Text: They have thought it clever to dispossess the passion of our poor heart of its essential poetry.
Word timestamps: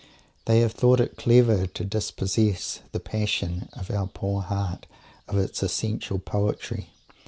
They 0.45 0.61
have 0.61 0.71
thought 0.71 0.99
it 0.99 1.15
clever 1.15 1.67
to 1.67 1.85
dispossess 1.85 2.79
the 2.91 2.99
passion 2.99 3.69
of 3.73 3.91
our 3.91 4.07
poor 4.07 4.41
heart 4.41 4.87
of 5.27 5.37
its 5.37 5.61
essential 5.61 6.17
poetry. 6.17 6.89